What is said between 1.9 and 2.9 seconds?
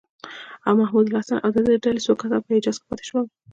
څو کسان په حجاز کې